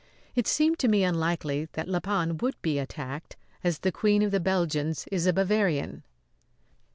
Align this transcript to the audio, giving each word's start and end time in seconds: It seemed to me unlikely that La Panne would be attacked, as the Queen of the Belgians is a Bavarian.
It 0.33 0.47
seemed 0.47 0.79
to 0.79 0.87
me 0.87 1.03
unlikely 1.03 1.65
that 1.73 1.87
La 1.87 1.99
Panne 1.99 2.37
would 2.39 2.59
be 2.63 2.79
attacked, 2.79 3.37
as 3.63 3.77
the 3.77 3.91
Queen 3.91 4.23
of 4.23 4.31
the 4.31 4.39
Belgians 4.39 5.05
is 5.11 5.27
a 5.27 5.31
Bavarian. 5.31 6.01